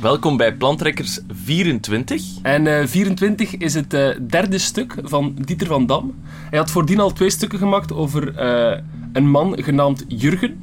Welkom 0.00 0.36
bij 0.36 0.54
Plantrekkers 0.54 1.20
24. 1.32 2.22
En 2.42 2.66
eh 2.66 2.86
24 2.86 3.56
is 3.56 3.74
het 3.74 3.94
eh, 3.94 4.08
derde 4.28 4.58
stuk 4.58 4.94
van 5.02 5.34
Dieter 5.44 5.66
van 5.66 5.86
Dam. 5.86 6.14
Hij 6.50 6.58
had 6.58 6.70
voordien 6.70 7.00
al 7.00 7.12
twee 7.12 7.30
stukken 7.30 7.58
gemaakt 7.58 7.92
over 7.92 8.36
eh, 8.36 8.78
een 9.12 9.30
man 9.30 9.62
genaamd 9.62 10.04
Jurgen. 10.08 10.56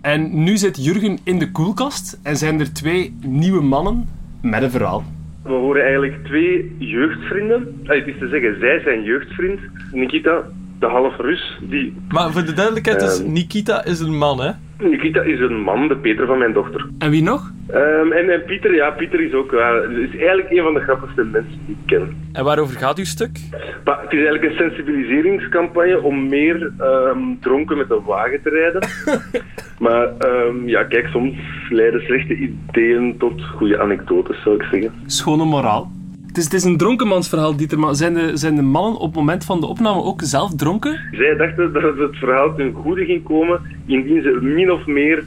En 0.00 0.42
nu 0.42 0.56
zit 0.56 0.84
Jurgen 0.84 1.18
in 1.24 1.38
de 1.38 1.50
koelkast 1.50 2.20
en 2.22 2.36
zijn 2.36 2.60
er 2.60 2.72
twee 2.72 3.16
nieuwe 3.20 3.62
mannen 3.62 4.08
met 4.42 4.62
een 4.62 4.70
verhaal. 4.70 5.04
We 5.42 5.52
horen 5.52 5.82
eigenlijk 5.82 6.24
twee 6.24 6.76
jeugdvrienden. 6.78 7.80
Allee, 7.86 7.98
het 7.98 8.08
is 8.08 8.18
te 8.18 8.28
zeggen, 8.28 8.56
zij 8.60 8.80
zijn 8.80 9.02
jeugdvriend. 9.02 9.60
Nikita, 9.92 10.42
de 10.78 10.86
half 10.86 11.16
Rus, 11.16 11.58
die... 11.70 11.96
Maar 12.08 12.32
voor 12.32 12.44
de 12.44 12.52
duidelijkheid, 12.52 13.00
dus 13.00 13.20
Ehm. 13.20 13.32
Nikita 13.32 13.84
is 13.84 14.00
een 14.00 14.16
man, 14.18 14.40
hè? 14.40 14.50
Nikita 14.78 15.22
is 15.22 15.40
een 15.40 15.60
man, 15.60 15.88
de 15.88 15.96
Peter 15.96 16.26
van 16.26 16.38
mijn 16.38 16.52
dochter. 16.52 16.88
En 16.98 17.10
wie 17.10 17.22
nog? 17.22 17.52
Ehm, 17.68 18.12
en, 18.12 18.30
en 18.30 18.44
Pieter, 18.44 18.74
ja, 18.74 18.90
Pieter 18.90 19.20
is 19.20 19.32
ook 19.32 19.50
ja, 19.50 19.74
is 19.74 20.16
eigenlijk 20.16 20.50
een 20.50 20.62
van 20.62 20.74
de 20.74 20.80
grappigste 20.80 21.24
mensen 21.24 21.60
die 21.66 21.76
ik 21.80 21.86
ken. 21.86 22.30
En 22.32 22.44
waarover 22.44 22.78
gaat 22.78 22.98
uw 22.98 23.04
stuk? 23.04 23.38
Maar 23.84 24.00
het 24.00 24.12
is 24.12 24.18
eigenlijk 24.18 24.44
een 24.44 24.56
sensibiliseringscampagne 24.56 26.02
om 26.02 26.28
meer 26.28 26.72
ehm, 26.78 27.18
dronken 27.40 27.76
met 27.76 27.90
een 27.90 28.04
wagen 28.04 28.42
te 28.42 28.50
rijden. 28.50 28.88
maar 29.84 30.16
ehm, 30.18 30.68
ja, 30.68 30.84
kijk, 30.84 31.06
soms 31.06 31.36
leiden 31.70 32.00
slechte 32.00 32.36
ideeën 32.36 33.16
tot 33.18 33.42
goede 33.42 33.80
anekdotes, 33.80 34.42
zou 34.42 34.54
ik 34.54 34.62
zeggen. 34.62 34.92
Schone 35.06 35.44
moraal. 35.44 35.97
Het 36.38 36.46
is, 36.46 36.52
het 36.52 36.62
is 36.62 36.70
een 36.70 36.76
dronkenmansverhaal, 36.76 37.56
Dieter, 37.56 37.78
maar 37.78 37.94
zijn 37.94 38.14
de, 38.14 38.36
zijn 38.36 38.54
de 38.54 38.62
mannen 38.62 39.00
op 39.00 39.06
het 39.06 39.14
moment 39.14 39.44
van 39.44 39.60
de 39.60 39.66
opname 39.66 40.02
ook 40.02 40.20
zelf 40.22 40.54
dronken? 40.54 41.00
Zij 41.12 41.36
dachten 41.36 41.72
dat 41.72 41.82
het 41.82 42.16
verhaal 42.16 42.54
ten 42.54 42.72
goede 42.72 43.04
ging 43.04 43.24
komen 43.24 43.60
indien 43.86 44.22
ze 44.22 44.38
min 44.42 44.72
of 44.72 44.86
meer 44.86 45.24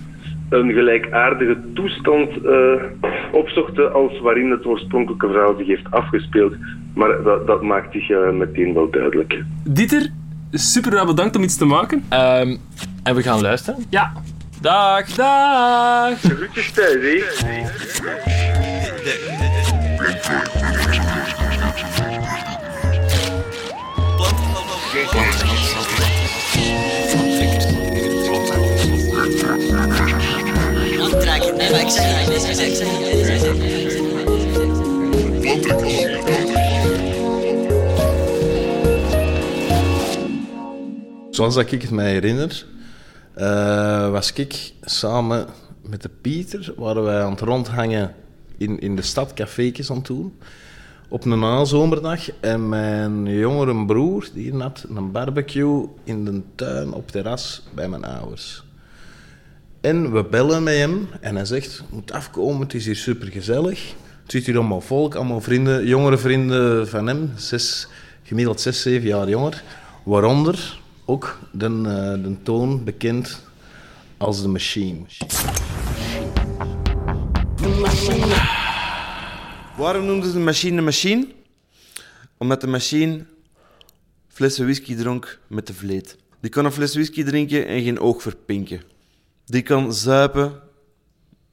een 0.50 0.72
gelijkaardige 0.72 1.58
toestand 1.74 2.30
eh, 2.46 2.84
opzochten 3.32 3.94
als 3.94 4.20
waarin 4.20 4.52
het 4.52 4.66
oorspronkelijke 4.66 5.28
verhaal 5.28 5.56
zich 5.58 5.68
heeft 5.68 5.92
afgespeeld. 5.92 6.54
Maar 6.94 7.24
dat, 7.24 7.48
dat 7.48 7.62
maakt 7.62 7.94
zich 7.94 8.10
eh, 8.10 8.32
meteen 8.32 8.74
wel 8.74 8.90
duidelijk. 8.90 9.44
Dieter, 9.64 10.10
super 10.52 11.06
bedankt 11.06 11.36
om 11.36 11.44
iets 11.44 11.58
te 11.58 11.66
maken. 11.66 12.04
Ehm, 12.10 12.56
en 13.04 13.16
we 13.16 13.22
gaan 13.22 13.42
luisteren. 13.42 13.84
Ja, 13.90 14.12
Dag! 14.62 15.06
dag! 15.06 16.20
Groetjes 16.20 16.72
thuis, 16.72 17.44
hè. 17.46 17.60
Zoals 41.32 41.56
dat 41.56 41.72
ik 41.72 41.82
het 41.82 41.92
mij 41.92 42.12
herinner, 42.12 42.66
eh, 43.34 44.10
was 44.10 44.34
ik 44.34 44.74
samen 44.82 45.48
met 45.82 46.02
de 46.02 46.10
Pieter, 46.22 46.74
waren 46.78 47.04
wij 47.04 47.22
aan 47.22 47.32
het 47.32 47.40
rondhangen 47.40 48.16
in, 48.58 48.80
in 48.80 48.96
de 48.96 49.02
stad, 49.02 49.34
café's 49.34 49.90
aan 49.90 49.98
het 49.98 50.06
doen, 50.06 50.38
op 51.10 51.26
een 51.26 51.40
nazomerdag. 51.40 52.40
En 52.40 52.70
mijn 52.70 53.26
jongere 53.26 53.86
broer, 53.86 54.30
die 54.34 54.54
had 54.54 54.86
een 54.96 55.12
barbecue 55.12 55.88
in 56.04 56.26
de 56.26 56.42
tuin 56.56 56.94
op 56.94 57.12
terras 57.12 57.64
bij 57.74 57.90
mijn 57.90 58.04
ouders. 58.04 58.64
En 59.82 60.12
we 60.12 60.24
bellen 60.24 60.64
met 60.64 60.76
hem 60.76 61.08
en 61.20 61.36
hij 61.36 61.46
zegt, 61.46 61.76
"Je 61.76 61.84
moet 61.90 62.12
afkomen, 62.12 62.62
het 62.62 62.74
is 62.74 62.86
hier 62.86 62.96
supergezellig. 62.96 63.94
Het 64.22 64.32
zit 64.32 64.46
hier 64.46 64.58
allemaal 64.58 64.82
volk, 64.82 65.16
allemaal 65.16 65.42
vrienden, 65.42 65.86
jongere 65.86 66.18
vrienden 66.18 66.88
van 66.88 67.08
hem, 67.08 67.32
zes, 67.36 67.88
gemiddeld 68.24 68.62
zes, 68.62 68.82
zeven 68.82 69.08
jaar 69.08 69.30
jonger. 69.30 69.64
Waaronder 70.04 70.80
ook 71.06 71.40
de, 71.52 71.66
eh, 71.66 72.24
de 72.24 72.36
toon 72.44 72.84
bekend 72.84 73.42
als 74.18 74.42
de 74.42 74.48
Machine. 74.48 75.00
Waarom 79.78 80.06
noemden 80.06 80.30
ze 80.30 80.34
de 80.34 80.44
machine 80.44 80.76
de 80.76 80.82
machine? 80.82 81.28
Omdat 82.38 82.62
de 82.62 82.68
machine 82.68 83.26
flessen 84.28 84.64
whisky 84.64 84.96
dronk 84.96 85.40
met 85.48 85.68
de 85.68 85.74
vleet. 85.74 86.18
Die 86.40 86.52
kan 86.52 86.66
een 86.66 86.72
fles 86.72 86.94
whisky 86.94 87.24
drinken 87.24 87.68
en 87.68 87.84
geen 87.84 88.00
oog 88.00 88.22
verpinken. 88.22 88.91
Die 89.52 89.62
kan 89.62 89.94
zuipen 89.94 90.62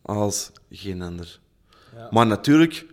als 0.02 0.50
geen 0.70 1.02
ander. 1.02 1.38
Maar 2.10 2.26
natuurlijk, 2.26 2.86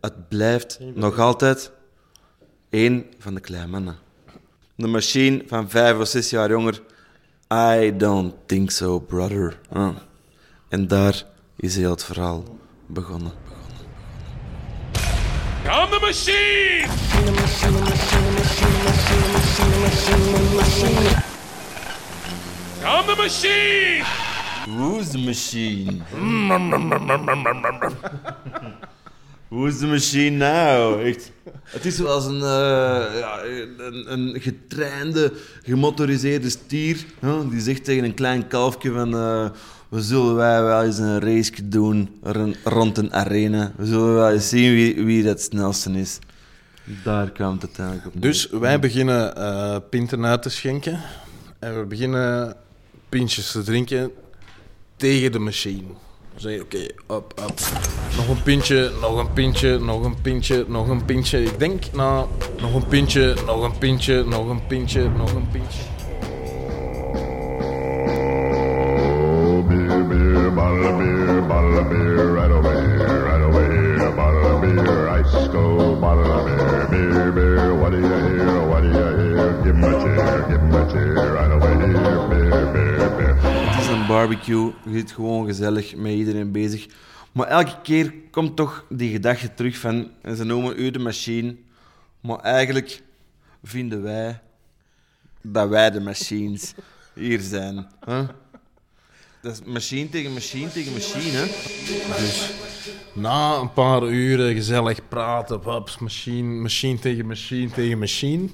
het 0.00 0.28
blijft 0.28 0.78
nog 0.94 1.18
altijd 1.18 1.70
één 2.70 3.06
van 3.18 3.34
de 3.34 3.40
kleine 3.40 3.68
mannen. 3.68 3.96
De 4.74 4.86
machine 4.86 5.42
van 5.46 5.70
vijf 5.70 5.98
of 5.98 6.08
zes 6.08 6.30
jaar 6.30 6.50
jonger. 6.50 6.82
I 7.52 7.96
don't 7.96 8.34
think 8.46 8.70
so, 8.70 8.98
brother. 8.98 9.58
Ah. 9.68 9.96
En 10.68 10.86
daar 10.86 11.24
is 11.56 11.76
heel 11.76 11.90
het 11.90 12.04
verhaal 12.04 12.58
begonnen. 12.86 13.32
I'm 15.64 15.90
the 15.90 15.98
machine! 16.00 16.86
I'm 22.84 23.06
the 23.06 23.14
machine! 23.16 24.04
Who's 24.66 25.10
the 25.10 25.18
machine? 25.18 26.02
Who's 29.50 29.78
the 29.78 29.86
machine 29.86 30.36
now? 30.36 31.00
Echt. 31.06 31.32
Het 31.64 31.84
is 31.86 31.96
zoals 31.96 32.24
een, 32.26 32.34
eh, 32.42 33.18
ja, 33.18 33.40
een, 33.44 34.12
een 34.12 34.40
getrainde, 34.40 35.32
gemotoriseerde 35.62 36.50
stier. 36.50 37.04
hè, 37.18 37.48
die 37.48 37.60
zegt 37.60 37.84
tegen 37.84 38.04
een 38.04 38.14
klein 38.14 38.46
kalfje 38.46 38.92
van... 38.92 39.14
eh, 39.14 39.48
we 39.88 40.02
zullen 40.02 40.34
wij 40.34 40.62
wel 40.62 40.82
eens 40.82 40.98
een 40.98 41.20
race 41.20 41.68
doen 41.68 42.18
ron- 42.22 42.56
rond 42.64 42.98
een 42.98 43.12
arena. 43.14 43.72
We 43.76 43.86
zullen 43.86 44.14
wel 44.14 44.30
eens 44.30 44.48
zien 44.48 44.74
wie, 44.74 45.04
wie 45.04 45.22
dat 45.22 45.40
snelste 45.40 45.90
is. 45.90 46.18
Daar 47.04 47.30
kwam 47.30 47.52
het 47.52 47.62
uiteindelijk 47.62 48.06
op. 48.06 48.12
neer. 48.14 48.22
Dus 48.22 48.48
wij 48.50 48.78
beginnen 48.78 49.36
eh 49.36 49.76
pinten 49.90 50.26
uit 50.26 50.42
te 50.42 50.48
schenken. 50.50 51.00
En 51.58 51.78
we 51.78 51.84
beginnen 51.86 52.56
pintjes 53.08 53.50
te 53.50 53.62
drinken 53.62 54.12
tegen 54.96 55.32
de 55.32 55.38
machine. 55.38 55.88
We 56.34 56.40
zeggen, 56.40 56.62
oké, 56.62 56.86
op, 57.06 57.42
op. 57.44 57.60
Nog 58.16 58.28
een 58.28 58.42
pintje, 58.42 58.92
nog 59.00 59.18
een 59.18 59.32
pintje, 59.32 59.78
nog 59.78 60.04
een 60.04 60.20
pintje, 60.20 60.64
nog 60.68 60.88
een 60.88 61.04
pintje. 61.04 61.42
Ik 61.42 61.58
denk, 61.58 61.92
nou, 61.92 62.28
nog 62.60 62.74
een 62.74 62.86
pintje, 62.86 63.36
nog 63.46 63.62
een 63.62 63.78
pintje, 63.78 64.24
nog 64.24 64.48
een 64.48 64.66
pintje, 64.66 65.08
nog 65.08 65.32
een 65.32 65.48
pintje. 65.50 65.97
Barbecue, 84.18 84.72
je 84.84 84.92
zit 84.92 85.12
gewoon 85.12 85.46
gezellig 85.46 85.96
met 85.96 86.12
iedereen 86.12 86.52
bezig. 86.52 86.86
Maar 87.32 87.46
elke 87.46 87.80
keer 87.82 88.14
komt 88.30 88.56
toch 88.56 88.84
die 88.88 89.12
gedachte 89.12 89.54
terug 89.54 89.76
van, 89.78 90.10
ze 90.36 90.44
noemen 90.44 90.80
u 90.80 90.90
de 90.90 90.98
machine, 90.98 91.56
maar 92.20 92.38
eigenlijk 92.38 93.02
vinden 93.62 94.02
wij 94.02 94.40
dat 95.42 95.68
wij 95.68 95.90
de 95.90 96.00
machines 96.00 96.74
hier 97.14 97.40
zijn. 97.40 97.86
Dat 99.42 99.52
is 99.52 99.62
machine 99.64 100.08
tegen 100.08 100.32
machine 100.32 100.70
tegen 100.70 100.92
machine. 100.92 101.46
Dus 102.18 102.50
na 103.12 103.56
een 103.56 103.72
paar 103.72 104.02
uren 104.02 104.54
gezellig 104.54 105.08
praten, 105.08 105.60
machine, 106.00 106.60
machine 106.60 106.98
tegen 106.98 107.26
machine 107.26 107.70
tegen 107.70 107.98
machine, 107.98 108.48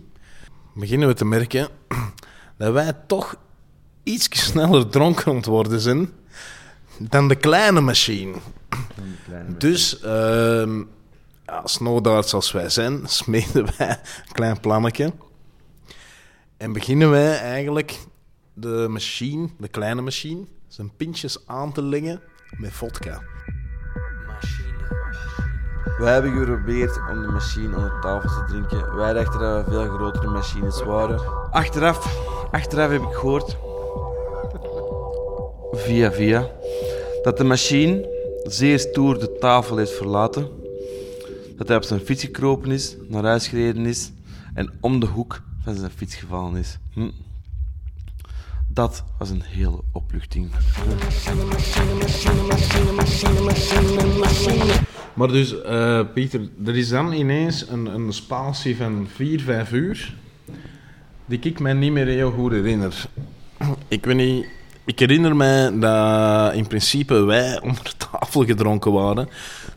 beginnen 0.74 1.08
we 1.08 1.14
te 1.14 1.24
merken 1.24 1.68
dat 2.58 2.72
wij 2.72 2.92
toch 3.06 3.36
iets 4.04 4.28
sneller 4.30 4.88
dronken 4.88 5.26
aan 5.26 5.36
het 5.36 5.46
worden 5.46 5.80
zijn 5.80 6.10
dan 6.98 7.28
de 7.28 7.34
kleine 7.36 7.80
machine. 7.80 8.34
Dus, 9.58 10.00
ehm 10.00 10.82
ja, 11.46 11.60
snowdarts 11.64 12.34
als 12.34 12.52
wij 12.52 12.68
zijn, 12.68 13.00
smeden 13.20 13.66
wij 13.76 13.88
een 13.88 14.32
klein 14.32 14.60
plannetje. 14.60 15.12
En 16.56 16.72
beginnen 16.72 17.10
wij 17.10 17.38
eigenlijk 17.38 17.98
de 18.52 18.86
machine, 18.90 19.48
de 19.58 19.68
kleine 19.68 20.00
machine, 20.00 20.44
zijn 20.68 20.96
pintjes 20.96 21.46
aan 21.46 21.72
te 21.72 21.82
lengen 21.82 22.20
met 22.58 22.72
vodka. 22.72 23.22
Wij 25.98 26.12
hebben 26.12 26.32
geprobeerd 26.32 27.00
om 27.10 27.22
de 27.22 27.28
machine 27.28 27.76
onder 27.76 28.00
tafel 28.00 28.28
te 28.28 28.44
drinken. 28.48 28.96
Wij 28.96 29.12
dachten 29.12 29.40
dat 29.40 29.64
we 29.64 29.70
veel 29.70 29.94
grotere 29.94 30.30
machines 30.30 30.82
waren. 30.82 31.50
Achteraf, 31.50 32.18
achteraf 32.50 32.90
heb 32.90 33.02
ik 33.02 33.12
gehoord, 33.12 33.56
via 35.76 36.12
via, 36.12 36.50
dat 37.22 37.36
de 37.36 37.44
machine 37.44 38.08
zeer 38.44 38.78
stoer 38.78 39.18
de 39.18 39.36
tafel 39.40 39.76
heeft 39.76 39.92
verlaten. 39.92 40.48
Dat 41.56 41.68
hij 41.68 41.76
op 41.76 41.82
zijn 41.82 42.00
fiets 42.00 42.24
gekropen 42.24 42.70
is, 42.70 42.96
naar 43.08 43.24
huis 43.24 43.48
gereden 43.48 43.86
is 43.86 44.12
en 44.54 44.72
om 44.80 45.00
de 45.00 45.06
hoek 45.06 45.42
van 45.62 45.74
zijn 45.74 45.90
fiets 45.90 46.14
gevallen 46.14 46.56
is. 46.56 46.78
Hm. 46.92 47.10
Dat 48.68 49.04
was 49.18 49.30
een 49.30 49.42
hele 49.42 49.80
opluchting. 49.92 50.50
Maar 55.14 55.28
dus, 55.28 55.62
eh, 55.62 56.00
Pieter, 56.14 56.48
er 56.64 56.76
is 56.76 56.88
dan 56.88 57.12
ineens 57.12 57.68
een, 57.68 57.86
een 57.86 58.12
spatie 58.12 58.76
van 58.76 59.06
4, 59.14 59.40
5 59.40 59.72
uur 59.72 60.14
die 61.26 61.38
ik 61.38 61.60
mij 61.60 61.72
niet 61.72 61.92
meer 61.92 62.06
heel 62.06 62.30
goed 62.30 62.52
herinner. 62.52 63.06
Ik 63.88 64.04
weet 64.04 64.16
niet, 64.16 64.46
ik 64.84 64.98
herinner 64.98 65.36
mij 65.36 65.78
dat 65.78 66.52
in 66.54 66.66
principe 66.66 67.14
wij 67.24 67.60
onder 67.62 67.92
tafel 68.10 68.44
gedronken 68.44 68.92
waren, 68.92 69.28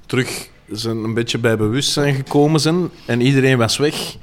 terug 0.06 0.50
zijn 0.70 0.98
een 0.98 1.14
beetje 1.14 1.38
bij 1.38 1.58
bewustzijn 1.58 2.14
gekomen 2.16 2.60
zijn 2.60 2.90
en 3.06 3.22
iedereen 3.22 3.58
was 3.58 3.78
weg. 3.78 4.16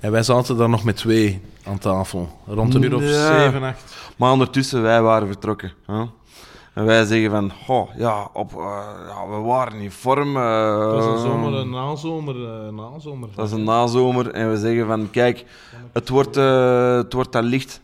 En 0.00 0.10
wij 0.12 0.22
zaten 0.22 0.56
daar 0.56 0.68
nog 0.68 0.84
met 0.84 0.96
twee 0.96 1.40
aan 1.64 1.78
tafel, 1.78 2.38
rond 2.46 2.74
een 2.74 2.82
uur 2.82 2.94
of 2.94 3.02
Ja. 3.02 3.42
7, 3.42 3.62
8. 3.62 3.82
Maar 4.16 4.32
ondertussen, 4.32 4.82
wij 4.82 5.02
waren 5.02 5.26
vertrokken. 5.26 5.72
Hè? 5.86 6.02
En 6.74 6.84
wij 6.84 7.04
zeggen 7.04 7.30
van, 7.30 7.52
oh, 7.66 7.90
ja, 7.96 8.28
op, 8.32 8.52
eh, 8.52 8.80
ja, 9.08 9.28
we 9.28 9.36
waren 9.36 9.78
in 9.80 9.90
vorm. 9.90 10.36
eh, 10.36 10.80
Het 10.80 10.90
was 10.92 11.04
een 11.06 11.18
zomer, 11.18 11.52
een 11.54 11.70
nazomer, 11.70 12.34
eh, 12.34 12.72
nazomer. 12.72 13.28
Dat 13.34 13.46
is 13.46 13.52
een 13.52 13.64
nazomer. 13.64 14.30
En 14.30 14.50
we 14.50 14.56
zeggen 14.58 14.86
van, 14.86 15.10
kijk, 15.10 15.44
het 15.92 16.08
wordt, 16.08 16.36
eh, 16.36 16.96
het 16.96 17.12
wordt 17.12 17.36
al 17.36 17.42
licht. 17.42 17.80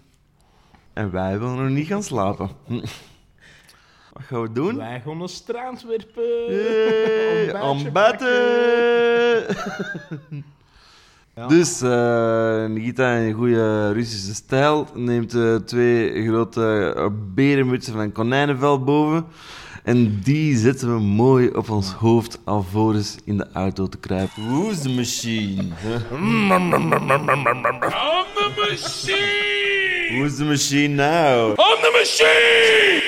En 0.93 1.11
wij 1.11 1.39
willen 1.39 1.57
nog 1.57 1.69
niet 1.69 1.87
gaan 1.87 2.03
slapen. 2.03 2.51
Wat 4.13 4.23
gaan 4.23 4.43
we 4.43 4.53
doen? 4.53 4.77
Wij 4.77 5.01
gaan 5.05 5.21
een 5.21 5.29
strand 5.29 5.83
werpen. 5.83 6.49
Dus 11.49 11.83
eh 11.83 12.65
Nikita 12.67 13.15
in 13.15 13.33
goede 13.33 13.93
Russische 13.93 14.35
stijl 14.35 14.87
neemt 14.95 15.35
eh, 15.35 15.55
twee 15.55 16.27
grote 16.27 16.95
uh, 16.97 17.07
berenmutsen 17.35 17.93
van 17.93 18.03
een 18.03 18.13
konijnenvel 18.13 18.85
boven. 18.85 19.25
En 19.85 20.21
die 20.23 20.57
zetten 20.57 20.95
we 20.95 21.01
mooi 21.01 21.49
op 21.49 21.71
ons 21.71 21.93
hoofd 21.93 22.39
alvorens 22.45 23.17
in 23.25 23.37
de 23.37 23.47
auto 23.53 23.87
te 23.87 23.99
kruipen. 23.99 24.49
Who's 24.49 24.81
the 24.81 24.89
machine? 24.89 25.63
On 26.13 26.49
the 28.35 28.53
machine! 28.57 29.50
Who's 30.11 30.37
the 30.37 30.45
machine 30.45 30.95
now? 30.95 31.51
On 31.51 31.77
the 31.83 31.91
machine! 31.99 33.03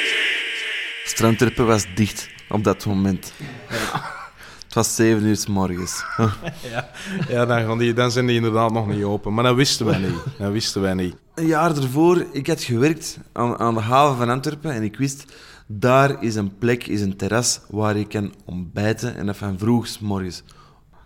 Strandterpen 1.04 1.66
was 1.66 1.86
dicht 1.94 2.28
op 2.48 2.64
dat 2.64 2.86
moment. 2.86 3.32
Het 4.64 4.74
was 4.74 4.94
zeven 4.94 5.24
uur 5.24 5.36
s 5.36 5.46
morgens. 5.46 6.04
Ja, 7.28 7.46
dan, 7.46 7.62
gaan 7.62 7.78
die, 7.78 7.92
dan 7.92 8.10
zijn 8.10 8.26
die 8.26 8.36
inderdaad 8.36 8.72
nog 8.72 8.86
niet 8.88 9.02
open. 9.04 9.34
Maar 9.34 9.44
dat 9.44 9.54
wisten 9.54 9.86
wij 9.86 9.98
niet. 9.98 10.14
Dat 10.38 10.52
wisten 10.52 10.80
wij 10.82 10.94
niet. 10.94 11.16
Een 11.34 11.46
jaar 11.46 11.76
ervoor, 11.76 12.26
ik 12.32 12.46
had 12.46 12.62
gewerkt 12.62 13.18
aan, 13.32 13.58
aan 13.58 13.74
de 13.74 13.80
haven 13.80 14.16
van 14.16 14.28
Antwerpen 14.28 14.72
en 14.72 14.82
ik 14.82 14.96
wist, 14.96 15.24
daar 15.66 16.22
is 16.22 16.34
een 16.34 16.58
plek, 16.58 16.86
is 16.86 17.00
een 17.00 17.16
terras 17.16 17.60
waar 17.68 17.98
je 17.98 18.06
kan 18.06 18.34
ontbijten 18.44 19.16
en 19.16 19.26
dat 19.26 19.36
van 19.36 19.58
vroeg 19.58 19.86
's 19.86 19.98
morgens. 19.98 20.42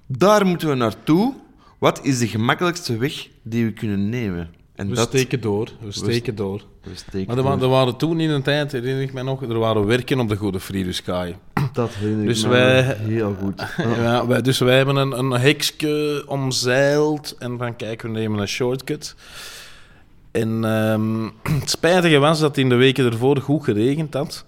Daar 0.06 0.46
moeten 0.46 0.68
we 0.68 0.74
naartoe. 0.74 1.34
Wat 1.78 2.00
is 2.02 2.18
de 2.18 2.28
gemakkelijkste 2.28 2.96
weg 2.96 3.28
die 3.42 3.64
we 3.64 3.72
kunnen 3.72 4.08
nemen? 4.08 4.54
En 4.76 4.88
We 4.88 4.94
dat 4.94 5.08
steken 5.08 5.40
door. 5.40 5.68
We 5.80 5.92
steken 5.92 6.34
door. 6.34 6.60
we 6.82 6.90
steken 6.94 7.26
Maar 7.26 7.36
er, 7.36 7.42
wa- 7.42 7.60
er 7.64 7.68
waren 7.68 7.96
toen 7.96 8.20
in 8.20 8.30
een 8.30 8.42
tijd, 8.42 8.72
herinner 8.72 9.02
ik 9.02 9.12
me 9.12 9.22
nog, 9.22 9.42
er 9.42 9.58
waren 9.58 9.86
werken 9.86 10.20
op 10.20 10.28
de 10.28 10.36
Goede 10.36 10.60
Frieduskaai. 10.60 11.36
Dat 11.72 11.90
herinner 11.94 12.22
ik 12.22 12.28
Dus 12.28 12.42
me 12.42 12.48
wij- 12.48 12.82
heel 13.00 13.34
goed. 13.42 13.62
Ja, 13.96 14.26
wij, 14.26 14.42
dus 14.42 14.58
wij 14.58 14.76
hebben 14.76 14.96
een, 14.96 15.18
een 15.18 15.30
hekske 15.30 16.24
omzeild 16.26 17.34
en 17.38 17.58
van 17.58 17.76
kijk, 17.76 18.02
we 18.02 18.08
nemen 18.08 18.40
een 18.40 18.48
shortcut. 18.48 19.14
En 20.30 20.64
ehm, 20.64 21.24
het 21.60 21.70
spijtige 21.70 22.18
was 22.18 22.40
dat 22.40 22.56
in 22.56 22.68
de 22.68 22.74
weken 22.74 23.04
ervoor 23.04 23.36
goed 23.36 23.64
geregend 23.64 24.14
had, 24.14 24.44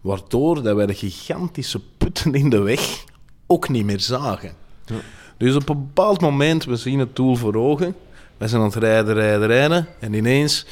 waardoor 0.00 0.62
dat 0.62 0.76
wij 0.76 0.86
de 0.86 0.94
gigantische 0.94 1.80
putten 1.98 2.34
in 2.34 2.50
de 2.50 2.58
weg 2.60 3.04
ook 3.46 3.68
niet 3.68 3.84
meer 3.84 4.00
zagen. 4.00 4.52
Dus 5.36 5.54
op 5.54 5.68
een 5.68 5.78
bepaald 5.78 6.20
moment, 6.20 6.64
we 6.64 6.76
zien 6.76 6.98
het 6.98 7.16
doel 7.16 7.36
voor 7.36 7.54
ogen, 7.54 7.94
wij 8.40 8.48
zijn 8.48 8.60
aan 8.60 8.66
het 8.66 8.76
rijden, 8.76 9.14
rijden, 9.14 9.46
rijden 9.46 9.86
en 9.98 10.12
ineens. 10.12 10.66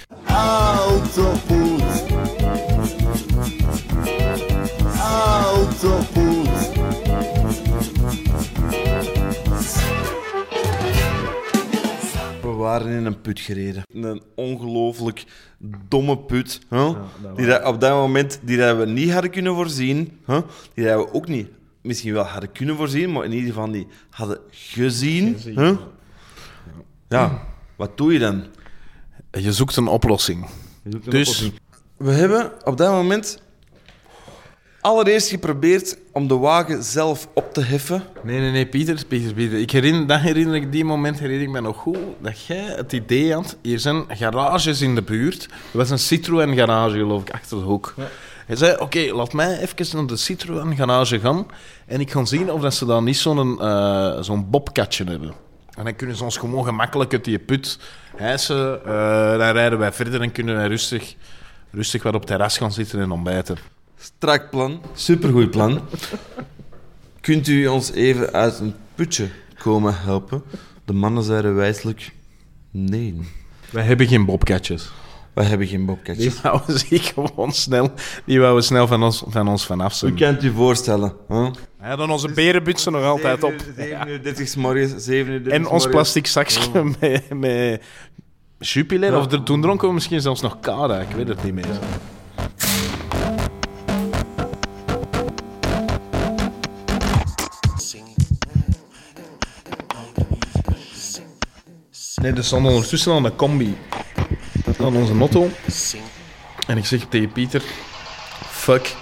We 12.40 12.54
waren 12.56 12.90
in 12.90 13.04
een 13.04 13.20
put 13.20 13.40
gereden. 13.40 13.82
Een 13.92 14.22
ongelooflijk 14.34 15.24
domme 15.88 16.18
put. 16.18 16.60
Hè? 16.68 16.92
die 17.36 17.46
dat 17.46 17.64
op 17.64 17.80
dat 17.80 17.92
moment 17.92 18.40
die 18.42 18.56
dat 18.58 18.76
we 18.76 18.86
niet 18.86 19.12
hadden 19.12 19.30
kunnen 19.30 19.54
voorzien. 19.54 20.18
Hè? 20.24 20.40
Die 20.74 20.84
dat 20.84 21.04
we 21.04 21.12
ook 21.12 21.28
niet 21.28 21.48
misschien 21.82 22.12
wel 22.12 22.24
hadden 22.24 22.52
kunnen 22.52 22.76
voorzien, 22.76 23.12
maar 23.12 23.24
in 23.24 23.32
ieder 23.32 23.48
geval 23.48 23.68
niet 23.68 23.88
hadden 24.10 24.38
gezien. 24.50 25.36
hè? 25.54 25.74
Ja, 27.08 27.46
wat 27.78 27.96
doe 27.96 28.12
je 28.12 28.18
dan? 28.18 28.44
je 29.30 29.52
zoekt 29.52 29.76
een 29.76 29.86
oplossing. 29.86 30.46
Dus 31.04 31.50
We 31.96 32.10
hebben 32.12 32.52
op 32.64 32.76
dat 32.76 32.90
moment 32.90 33.42
allereerst 34.80 35.28
geprobeerd 35.28 35.98
om 36.12 36.28
de 36.28 36.36
wagen 36.36 36.82
zelf 36.82 37.28
op 37.34 37.52
te 37.52 37.60
heffen. 37.60 38.02
Nee, 38.22 38.40
nee, 38.40 38.50
nee, 38.50 38.66
Pieter, 38.66 39.04
Pieter, 39.08 39.34
Pieter. 39.34 39.58
Ik 39.58 39.70
herinner, 39.70 40.06
dat 40.06 40.20
herinner 40.20 40.54
ik, 40.54 40.72
die 40.72 40.84
moment 40.84 41.18
herinner 41.18 41.46
ik 41.46 41.52
me 41.52 41.60
nog 41.60 41.76
goed, 41.76 41.98
dat 42.20 42.44
jij 42.44 42.64
het 42.76 42.92
idee 42.92 43.32
had, 43.32 43.56
hier 43.62 43.78
zijn 43.78 44.04
garages 44.08 44.80
in 44.80 44.94
de 44.94 45.02
buurt. 45.02 45.44
Er 45.44 45.78
was 45.78 45.90
een 45.90 45.98
Citroën 45.98 46.56
garage, 46.56 46.96
geloof 46.96 47.22
ik, 47.22 47.30
achter 47.30 47.58
de 47.58 47.64
hoek. 47.64 47.94
Hij 48.46 48.56
zei, 48.56 48.76
oké, 48.78 49.12
laat 49.12 49.32
mij 49.32 49.58
even 49.58 49.96
naar 49.96 50.06
de 50.06 50.16
Citroën 50.16 50.76
garage 50.76 51.20
gaan 51.20 51.46
en 51.86 52.00
ik 52.00 52.10
ga 52.10 52.24
zien 52.24 52.52
of 52.52 52.60
dat 52.60 52.74
ze 52.74 52.86
daar 52.86 53.02
niet 53.02 53.16
zo'n 53.16 53.60
eh, 53.60 54.20
zo'n 54.20 54.50
bobkatje 54.50 55.04
hebben. 55.04 55.32
En 55.78 55.84
dan 55.84 55.96
kunnen 55.96 56.16
ze 56.16 56.24
ons 56.24 56.36
gewoon 56.36 56.64
gemakkelijk 56.64 57.12
uit 57.12 57.24
die 57.24 57.38
put 57.38 57.78
hijsen. 58.16 58.84
eh, 58.84 59.38
dan 59.38 59.50
rijden 59.52 59.78
wij 59.78 59.92
verder 59.92 60.20
en 60.20 60.32
kunnen 60.32 60.54
wij 60.56 60.66
rustig, 60.66 61.14
rustig 61.70 62.02
wat 62.02 62.14
op 62.14 62.20
het 62.20 62.28
terras 62.28 62.58
gaan 62.58 62.72
zitten 62.72 63.00
en 63.00 63.10
ontbijten. 63.10 63.56
Strak 63.98 64.50
plan, 64.50 64.82
supergoed 64.94 65.50
plan. 65.50 65.80
Kunt 67.20 67.46
u 67.48 67.66
ons 67.66 67.92
even 67.92 68.32
uit 68.32 68.58
een 68.58 68.74
putje 68.94 69.28
komen 69.58 70.00
helpen? 70.00 70.42
De 70.84 70.92
mannen 70.92 71.22
zeiden 71.22 71.54
wijselijk 71.54 72.12
nee. 72.70 73.20
Wij 73.70 73.84
hebben 73.84 74.06
geen 74.06 74.24
bobkatjes. 74.24 74.90
We 75.38 75.44
hebben 75.44 75.66
geen 75.66 75.84
bobcatjes. 75.84 76.32
Die 76.32 76.42
wouden 76.42 76.78
zich 76.78 77.12
gewoon 77.14 77.52
snel, 77.52 77.90
die 78.24 78.40
wouden 78.40 78.64
snel 78.64 78.86
van 78.86 79.02
ons, 79.02 79.22
van 79.26 79.48
ons 79.48 79.66
vanaf 79.66 79.92
U 79.92 79.96
zijn. 79.96 80.14
kunt 80.14 80.42
u 80.42 80.52
voorstellen. 80.52 81.12
Hè? 81.28 81.50
Ja, 81.82 81.96
dan 81.96 82.10
onze 82.10 82.28
berenbutsen 82.28 82.92
nog 82.92 83.04
altijd 83.04 83.44
op. 83.44 83.54
7 83.76 84.08
uur 84.08 84.22
30 84.22 84.48
's 84.48 84.56
morgens, 84.56 85.04
7 85.04 85.32
uur 85.32 85.42
30 85.44 85.52
's 85.52 85.56
En 85.56 85.68
ons 85.68 85.86
plastic 85.86 86.26
zakje 86.26 86.84
met, 87.00 87.34
met 87.34 87.82
Jupiler. 88.58 89.16
Of 89.16 89.32
er, 89.32 89.42
toen 89.42 89.60
dronken 89.60 89.88
we 89.88 89.94
misschien 89.94 90.20
zelfs 90.20 90.40
nog 90.40 90.60
Cara, 90.60 91.00
ik 91.00 91.16
weet 91.16 91.28
het 91.28 91.42
niet 91.42 91.54
meer. 91.54 91.78
Nee, 102.22 102.32
er 102.32 102.44
stond 102.44 102.66
ondertussen 102.66 103.12
al 103.12 103.24
een 103.24 103.36
combi 103.36 103.76
aan 104.80 104.96
onze 104.96 105.14
motto. 105.14 105.48
En 106.66 106.76
ik 106.76 106.86
zeg 106.86 107.06
tegen 107.08 107.32
Pieter: 107.32 107.62
Fuck, 108.46 108.96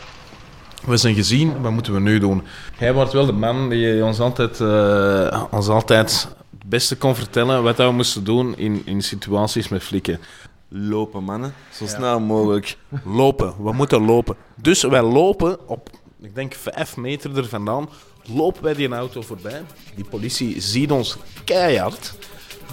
we 0.84 0.96
zijn 0.96 1.14
gezien, 1.14 1.60
wat 1.60 1.72
moeten 1.72 1.92
we 1.92 2.00
nu 2.00 2.18
doen? 2.18 2.42
Hij 2.76 2.94
wordt 2.94 3.12
wel 3.12 3.26
de 3.26 3.32
man 3.32 3.68
die 3.68 4.04
ons 4.04 4.20
altijd, 4.20 4.60
eh, 4.60 5.44
ons 5.50 5.68
altijd 5.68 6.28
het 6.58 6.68
beste 6.68 6.96
kon 6.96 7.14
vertellen 7.14 7.62
wat 7.62 7.76
we 7.76 7.90
moesten 7.90 8.24
doen 8.24 8.56
in, 8.56 8.82
in 8.84 9.02
situaties 9.02 9.68
met 9.68 9.82
flikken. 9.82 10.20
Lopen, 10.68 11.24
mannen. 11.24 11.54
Zo 11.72 11.86
snel 11.86 12.20
mogelijk. 12.20 12.76
Lopen, 13.04 13.54
we 13.62 13.72
moeten 13.72 14.04
lopen. 14.04 14.36
Dus 14.54 14.82
wij 14.82 15.02
lopen 15.02 15.68
op, 15.68 15.90
ik 16.20 16.34
denk 16.34 16.54
vijf 16.54 16.96
meter 16.96 17.36
er 17.36 17.48
vandaan, 17.48 17.88
lopen 18.24 18.62
wij 18.62 18.74
die 18.74 18.88
auto 18.88 19.22
voorbij. 19.22 19.62
Die 19.94 20.04
politie 20.04 20.60
ziet 20.60 20.90
ons 20.90 21.16
keihard. 21.44 22.14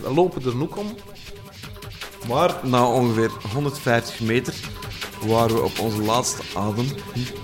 We 0.02 0.14
lopen 0.14 0.44
er 0.46 0.62
ook 0.62 0.78
om. 0.78 0.96
Maar 2.28 2.54
na 2.62 2.86
ongeveer 2.86 3.32
150 3.54 4.20
meter 4.20 4.54
waren 5.26 5.56
we 5.56 5.62
op 5.62 5.80
onze 5.80 6.02
laatste 6.02 6.42
adem. 6.56 6.88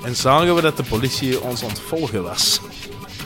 En 0.03 0.15
zagen 0.15 0.55
we 0.55 0.61
dat 0.61 0.77
de 0.77 0.83
politie 0.83 1.41
ons 1.41 1.63
ontvolgen 1.63 2.23
was. 2.23 2.61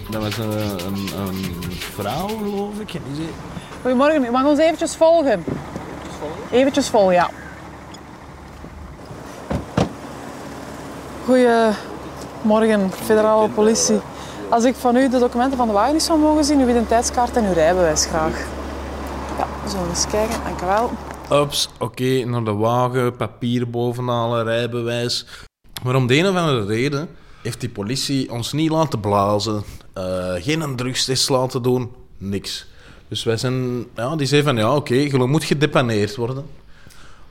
Dat 0.09 0.21
was 0.21 0.37
een, 0.37 0.51
een, 0.51 1.09
een 1.17 1.71
vrouw, 1.71 2.27
geloof 2.27 2.79
ik. 2.79 3.01
Goedemorgen, 3.81 4.25
u 4.25 4.31
mag 4.31 4.45
ons 4.45 4.59
eventjes 4.59 4.95
volgen. 4.95 5.43
Eventjes 6.51 6.89
volgen, 6.89 7.13
ja. 7.13 7.29
Goeie, 11.25 11.71
Morgen, 12.41 12.91
federale 12.91 13.49
politie. 13.49 13.99
Als 14.49 14.63
ik 14.63 14.75
van 14.75 14.95
u 14.95 15.09
de 15.09 15.19
documenten 15.19 15.57
van 15.57 15.67
de 15.67 15.73
wagen 15.73 15.93
niet 15.93 16.03
zou 16.03 16.19
mogen 16.19 16.43
zien, 16.43 16.59
uw 16.59 16.67
identiteitskaart 16.67 17.37
en 17.37 17.45
uw 17.45 17.53
rijbewijs 17.53 18.05
graag. 18.05 18.37
Ja, 19.37 19.45
we 19.63 19.69
zullen 19.69 19.89
eens 19.89 20.07
kijken. 20.07 20.35
Dank 20.43 20.61
u 20.61 20.65
wel. 20.65 20.91
Ups, 21.31 21.69
oké, 21.79 22.25
naar 22.25 22.43
de 22.43 22.53
wagen, 22.53 23.15
papier 23.15 23.69
bovenhalen, 23.69 24.43
rijbewijs. 24.43 25.25
Maar 25.83 25.95
om 25.95 26.07
de 26.07 26.17
een 26.17 26.27
of 26.27 26.35
andere 26.35 26.65
reden 26.65 27.09
heeft 27.41 27.59
die 27.59 27.69
politie 27.69 28.31
ons 28.31 28.51
niet 28.51 28.69
laten 28.69 28.99
blazen, 28.99 29.63
eh, 29.93 30.33
geen 30.35 30.61
een 30.61 30.75
drugstest 30.75 31.29
laten 31.29 31.61
doen, 31.61 31.91
niks. 32.17 32.65
Dus 33.07 33.23
wij 33.23 33.37
zijn, 33.37 33.85
ja, 33.95 34.15
die 34.15 34.27
zei 34.27 34.43
van 34.43 34.57
ja, 34.57 34.75
oké, 34.75 34.93
je 34.93 35.17
moet 35.17 35.43
gedepaneerd 35.43 36.15
worden. 36.15 36.45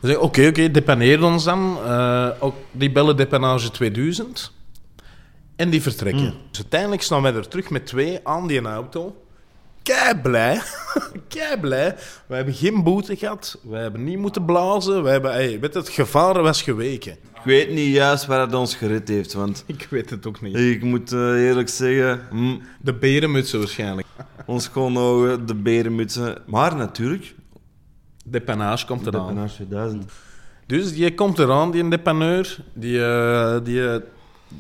We 0.01 0.07
zeggen 0.07 0.25
oké, 0.25 0.47
oké, 0.47 0.71
depaneer 0.71 1.23
ons 1.23 1.45
dan. 1.45 1.79
Eh, 1.85 2.29
ook, 2.39 2.55
die 2.71 2.93
bellen 2.93 3.17
depanage 3.17 3.71
2000 3.71 4.53
en 5.57 5.71
die 5.71 5.83
vertrekken. 5.83 6.35
Dus 6.51 6.61
uiteindelijk 6.61 7.03
staan 7.03 7.23
wij 7.23 7.35
er 7.35 7.49
terug 7.49 7.71
met 7.71 7.87
twee 7.87 8.21
aan 8.23 8.47
die 8.47 8.63
auto. 8.63 9.17
Kei 9.83 10.21
blij. 10.23 10.61
Kei 11.29 11.61
blij. 11.61 11.97
We 12.27 12.35
hebben 12.35 12.55
geen 12.55 12.83
boete 12.83 13.17
gehad. 13.17 13.59
We 13.63 13.77
hebben 13.77 14.05
niet 14.05 14.19
moeten 14.19 14.45
blazen. 14.45 15.03
We 15.03 15.09
hebben, 15.09 15.33
hey, 15.33 15.61
weet 15.61 15.73
je, 15.73 15.79
het 15.79 15.89
gevaar 15.89 16.43
was 16.43 16.63
geweken. 16.63 17.13
Ik 17.13 17.43
weet 17.45 17.71
niet 17.71 17.95
juist 17.95 18.27
waar 18.27 18.41
het 18.41 18.55
ons 18.55 18.75
gered 18.77 19.09
heeft, 19.09 19.33
want 19.33 19.65
Ik 19.67 19.87
weet 19.91 20.11
het 20.11 20.27
ook 20.27 20.41
niet. 20.41 20.57
ik 20.57 20.83
moet 20.83 21.13
eh, 21.13 21.47
eerlijk 21.47 21.69
zeggen, 21.69 22.21
hm, 22.31 22.59
De 22.81 22.95
berenmutsen 22.95 23.59
waarschijnlijk. 23.59 24.07
ons 24.47 24.69
gewoon 24.69 24.97
ogen, 24.99 25.47
de 25.47 25.55
berenmutsen. 25.55 26.39
Maar 26.47 26.77
natuurlijk, 26.77 27.35
De 28.25 28.41
panage 28.41 28.87
komt 28.87 29.05
de 29.05 29.11
eraan. 29.15 29.27
Penage 29.27 29.55
2000. 29.55 30.13
Dus 30.67 30.95
die 30.95 31.15
komt 31.15 31.39
eraan, 31.39 31.71
die 31.71 31.89
depaneur. 31.89 32.59
Die, 32.73 33.05
eh, 33.05 33.57
die, 33.65 34.01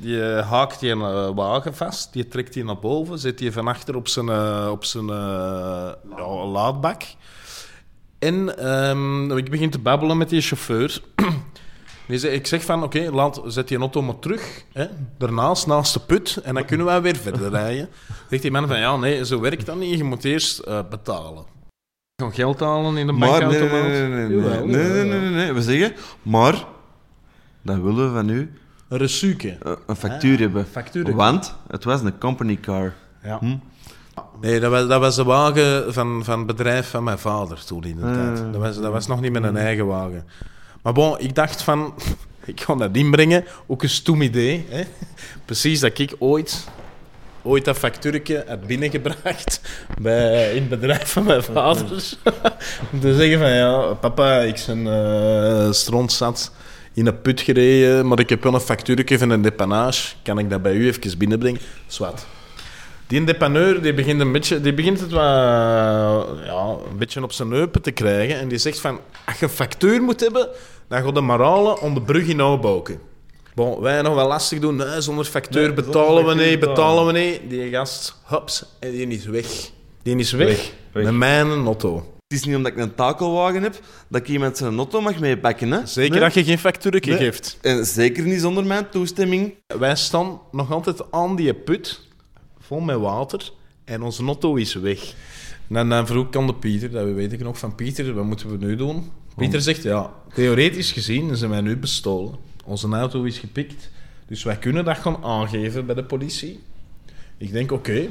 die 0.01 0.31
eh, 0.31 0.51
haakt 0.51 0.81
die 0.81 0.91
eh, 0.91 1.29
wagen 1.35 1.75
vast. 1.75 2.13
Die 2.13 2.29
trekt 2.29 2.53
die 2.53 2.65
naar 2.65 2.79
boven. 2.79 3.19
Zet 3.19 3.39
die 3.39 3.53
van 3.53 3.69
achter 3.69 3.97
op 3.97 4.09
zijn, 4.09 4.29
eh, 4.29 4.69
op 4.71 4.85
zijn 4.85 5.09
eh, 5.09 5.91
ja, 6.17 6.47
laadbak. 6.47 7.03
En 8.19 8.59
ehm, 8.59 9.37
ik 9.37 9.51
begin 9.51 9.71
te 9.71 9.79
babbelen 9.79 10.19
met 10.19 10.29
die 10.29 10.41
chauffeur. 10.41 11.03
Zei, 12.09 12.35
ik 12.35 12.47
zeg 12.47 12.65
van, 12.65 12.83
oké, 12.83 13.11
laat 13.11 13.41
zet 13.47 13.69
die 13.69 13.79
auto 13.79 14.03
maar 14.03 14.19
terug. 14.19 14.65
Hè, 14.73 14.87
daarnaast, 15.19 15.67
naast 15.67 15.93
de 15.93 16.01
put. 16.01 16.37
En 16.43 16.55
dan 16.55 16.65
kunnen 16.65 16.87
wij 16.87 17.03
weer 17.03 17.17
verder 17.17 17.51
rijden. 17.61 17.89
Zegt 18.31 18.43
die 18.43 18.51
man 18.51 18.69
van, 18.69 18.79
ja, 18.79 18.97
nee, 18.97 19.25
zo 19.25 19.41
werkt 19.41 19.67
dat 19.67 19.77
niet. 19.77 19.99
Je 19.99 20.05
moet 20.05 20.25
eerst 20.25 20.59
eh, 20.59 20.81
betalen. 20.91 21.45
Gewoon 22.17 22.35
geld 22.35 22.61
halen 22.61 22.97
in 22.97 23.07
de 23.07 23.13
Maar 23.13 23.29
nee, 23.29 23.39
nee, 23.49 23.59
bankautomaat. 23.61 23.89
nee, 23.89 24.09
nee, 24.09 24.27
nee, 24.29 24.65
nee, 24.67 24.87
nee, 24.89 25.05
nee, 25.05 25.21
nee, 25.21 25.31
nee. 25.31 25.53
We 25.53 25.63
zeggen, 25.63 25.93
maar 26.23 26.65
dan 27.63 27.83
willen 27.83 28.09
we 28.09 28.15
van 28.15 28.29
u 28.29 28.39
Een 28.41 28.59
resuke. 28.97 29.57
een 29.87 29.97
factuur 29.97 30.39
hebben. 30.39 30.67
factuur. 30.67 31.15
Want 31.15 31.55
het 31.69 31.85
was 31.85 32.01
een 32.01 32.19
company 32.19 32.57
car. 32.61 32.93
Ja. 33.25 33.39
Hm? 33.39 33.57
Nee, 34.41 34.61
dat 34.61 34.71
was, 34.71 34.89
dat 34.89 35.01
was 35.01 35.17
de 35.17 35.25
wagen 35.25 35.93
van, 35.95 36.25
van 36.25 36.39
het 36.39 36.47
bedrijf 36.47 36.91
van 36.91 37.05
mijn 37.05 37.19
vader 37.19 37.65
toen 37.65 37.85
in 37.85 37.97
de 37.97 38.03
Ah. 38.07 38.13
tijd. 38.15 38.53
Dat 38.53 38.61
was, 38.61 38.81
dat 38.81 38.93
was 38.93 39.07
nog 39.07 39.21
niet 39.21 39.33
met 39.33 39.43
een 39.43 39.57
eigen 39.57 39.87
wagen. 39.87 40.25
Maar 40.83 40.93
bon, 40.93 41.19
ik 41.19 41.35
dacht 41.35 41.63
van, 41.63 41.95
ik 42.45 42.61
ga 42.61 42.75
dat 42.75 42.97
inbrengen. 42.97 43.45
Ook 43.67 43.83
een 43.83 43.89
stoem 43.89 44.23
idee. 44.23 44.67
Hè? 44.69 44.83
Precies 45.45 45.81
dat 45.81 45.99
ik 45.99 46.15
ooit, 46.19 46.67
ooit 47.43 47.65
dat 47.65 47.77
factuurtje 47.77 48.45
had 48.49 48.67
binnengebracht 48.67 49.61
bij, 50.03 50.55
in 50.55 50.61
het 50.61 50.69
bedrijf 50.69 51.13
van 51.13 51.25
mijn 51.25 51.43
vader. 51.43 51.85
Om 52.93 53.01
te 53.01 53.15
zeggen 53.15 53.39
van, 53.39 53.51
ja, 53.51 53.81
papa, 53.95 54.39
ik 54.41 54.63
ben 54.67 54.87
eh 54.87 55.71
stront 55.71 56.13
zat 56.13 56.53
in 56.95 57.07
een 57.07 57.21
put 57.21 57.41
gereden, 57.41 58.07
maar 58.07 58.19
ik 58.19 58.29
heb 58.29 58.43
wel 58.43 58.55
een 58.55 58.61
factuurtje 58.61 59.19
van 59.19 59.31
een 59.31 59.43
depanage. 59.43 60.15
Kan 60.23 60.39
ik 60.39 60.51
dat 60.51 60.63
bij 60.63 60.75
u 60.75 60.87
even 60.87 61.19
binnenbrengen? 61.19 61.61
Zwat. 61.87 62.27
Die 63.07 63.25
depaneur 63.25 63.83
die 63.83 63.95
begint, 63.95 64.21
een 64.21 64.33
beetje, 64.33 64.61
die 64.61 64.75
begint 64.75 65.01
het 65.01 65.11
wat, 65.11 65.21
ja, 66.45 66.77
een 66.91 66.97
beetje 66.99 67.23
op 67.23 67.33
zijn 67.33 67.49
neupen 67.49 67.83
te 67.83 67.91
krijgen. 67.91 68.39
En 68.39 68.49
die 68.49 68.59
zegt 68.59 68.81
van, 68.81 68.99
als 69.27 69.39
je 69.39 69.45
een 69.45 69.51
factuur 69.51 70.03
moet 70.03 70.21
hebben, 70.21 70.49
dan 70.89 71.03
ga 71.03 71.11
je 71.15 71.21
maar 71.21 71.41
halen 71.41 71.81
om 71.81 71.95
de 71.95 72.03
brug 72.03 72.27
in 72.27 72.41
Oudbouken. 72.41 73.01
Bon, 73.55 73.81
wij 73.81 74.03
nog 74.03 74.15
wel 74.15 74.29
lastig 74.29 74.59
doen. 74.59 74.77
Nee, 74.77 75.01
zonder 75.01 75.25
factuur 75.25 75.63
Nee, 75.63 75.73
betalen 75.73 76.27
we 76.27 76.35
niet, 76.35 76.61
betalen. 76.61 77.07
we 77.07 77.13
niet. 77.13 77.41
Die 77.49 77.71
gast, 77.71 78.19
hops, 78.25 78.65
en 78.81 78.91
die 78.91 79.07
is 79.07 79.27
weg. 79.27 79.71
Die 80.03 80.17
is 80.17 80.33
weg. 80.33 80.47
Weg, 80.47 80.73
weg. 80.93 81.05
Met 81.05 81.15
mijn 81.15 81.65
auto. 81.65 82.12
Het 82.33 82.41
is 82.41 82.47
niet 82.47 82.57
omdat 82.57 82.73
ik 82.73 82.79
een 82.79 82.95
takelwagen 82.95 83.63
heb 83.63 83.81
dat 84.09 84.21
ik 84.21 84.29
iemand 84.29 84.57
zijn 84.57 84.77
auto 84.77 85.01
mag 85.01 85.19
meepakken. 85.21 85.71
Hè? 85.71 85.87
Zeker 85.87 86.11
Nee. 86.11 86.21
dat 86.21 86.35
je 86.35 86.45
geen 86.45 86.59
factuur 86.59 87.03
Nee. 87.07 87.17
geeft. 87.17 87.59
En 87.61 87.87
zeker 87.87 88.25
niet 88.25 88.41
zonder 88.41 88.65
mijn 88.65 88.89
toestemming. 88.89 89.55
Wij 89.79 89.97
staan 89.97 90.41
nog 90.53 90.73
altijd 90.73 91.03
aan 91.11 91.37
die 91.37 91.55
put, 91.55 92.09
vol 92.59 92.81
met 92.81 92.97
water, 92.97 93.53
en 93.85 94.03
onze 94.03 94.25
auto 94.25 94.55
is 94.55 94.75
weg. 94.75 95.15
En 95.69 95.75
dan, 95.75 95.89
dan 95.89 96.07
vroeg 96.07 96.27
ik 96.27 96.37
aan 96.37 96.47
de 96.47 96.55
Pieter, 96.55 96.91
dat 96.91 97.13
weet 97.13 97.33
ik 97.33 97.41
nog 97.43 97.59
van 97.59 97.75
Pieter, 97.75 98.15
wat 98.15 98.25
moeten 98.25 98.51
we 98.51 98.67
nu 98.67 98.77
doen? 98.77 99.11
Pieter 99.37 99.61
zegt, 99.61 99.83
ja, 99.83 100.11
theoretisch 100.35 100.93
gezien 100.93 101.37
zijn 101.37 101.51
wij 101.51 101.61
nu 101.61 101.77
bestolen. 101.77 102.35
Onze 102.65 102.89
auto 102.89 103.23
is 103.23 103.39
gepikt, 103.39 103.91
dus 104.27 104.43
wij 104.43 104.57
kunnen 104.57 104.85
dat 104.85 104.99
gaan 104.99 105.25
aangeven 105.25 105.87
bij 105.87 105.95
de 105.95 106.05
politie. 106.05 106.61
Ik 107.39 107.53
denk, 107.53 107.73
oké. 107.73 108.07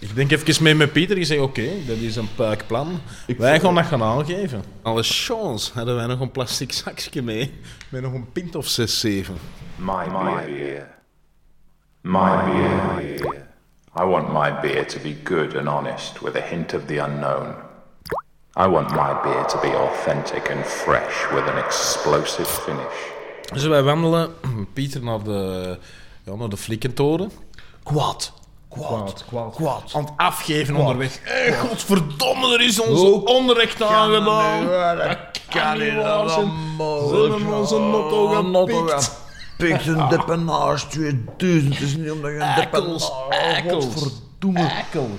Ik 0.00 0.14
denk 0.14 0.30
even 0.30 0.62
mee 0.62 0.74
met 0.74 0.92
Pieter, 0.92 1.14
die 1.14 1.24
zegt, 1.24 1.40
oké, 1.40 1.68
dat 1.86 1.96
is 1.96 2.16
een 2.16 2.34
puik 2.34 2.66
plan. 2.66 3.00
wij 3.38 3.60
gaan 3.60 3.74
dat 3.74 3.84
gaan 3.84 4.02
aangeven. 4.02 4.64
Alle 4.82 5.02
chance 5.02 5.70
hadden 5.74 5.96
wij 5.96 6.06
nog 6.06 6.20
een 6.20 6.30
plastic 6.30 6.72
zakje 6.72 7.22
mee, 7.22 7.52
met 7.88 8.02
nog 8.02 8.12
een 8.12 8.32
pint 8.32 8.54
of 8.54 8.68
6, 8.68 9.00
7. 9.00 9.34
My, 9.76 10.04
beer. 10.46 10.88
My 12.00 12.44
beer. 12.44 13.48
I 14.00 14.04
want 14.04 14.32
my 14.32 14.60
beer 14.60 14.86
to 14.86 15.00
be 15.00 15.16
good 15.24 15.56
and 15.56 15.68
honest 15.68 16.20
with 16.20 16.36
a 16.36 16.40
hint 16.40 16.74
of 16.74 16.84
the 16.86 16.98
unknown. 16.98 17.54
I 18.56 18.66
want 18.66 18.90
my 18.90 19.12
beer 19.22 19.44
to 19.44 19.60
be 19.60 19.74
authentic 19.76 20.50
and 20.50 20.66
fresh 20.66 21.30
with 21.32 21.48
an 21.48 21.58
explosive 21.64 22.46
finish. 22.46 23.18
Dus 23.52 23.66
wij 23.66 23.82
wandelen, 23.82 24.34
Pieter, 24.72 25.02
naar 25.02 25.22
de, 25.22 25.78
ja, 26.24 26.34
naar 26.34 26.48
de 26.48 26.56
flikkentoren. 26.56 27.30
Kwaad. 27.82 28.32
Kwaad. 28.70 29.24
Kwaad. 29.28 29.54
Kwaad. 29.54 29.92
Aan 29.94 30.04
het 30.04 30.12
afgeven 30.16 30.76
onderweg. 30.76 31.20
Hé, 31.22 31.52
godverdomme, 31.52 32.54
er 32.54 32.60
is 32.60 32.80
onze 32.80 33.24
onrecht 33.24 33.82
aangedaan. 33.82 34.66
Dat 34.98 35.18
kan 35.48 35.78
niet 35.78 35.94
waar 35.94 36.28
zijn. 36.28 36.50
Ze 36.78 37.28
hebben 37.30 37.58
onze 37.58 37.78
notto 37.78 38.26
gepikt. 38.28 39.18
Pikt 39.56 39.86
een 39.86 40.08
depanage 40.08 40.86
2000. 40.86 41.74
Het 41.74 41.82
is 41.82 41.96
niet 41.96 42.10
omdat 42.10 42.30
je 42.30 42.36
een 42.36 42.42
Eikels, 42.42 43.12
eikels. 43.28 43.84
Godverdomme. 43.84 44.70